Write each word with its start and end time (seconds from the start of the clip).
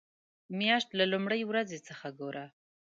مياشت 0.57 0.89
له 0.99 1.05
لومړۍ 1.11 1.41
ورځې 1.45 1.79
څخه 1.87 2.07
ګوره. 2.19 2.45